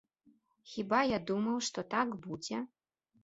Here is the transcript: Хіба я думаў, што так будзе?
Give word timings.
Хіба 0.71 1.01
я 1.07 1.19
думаў, 1.31 1.59
што 1.67 1.79
так 1.93 2.17
будзе? 2.27 2.63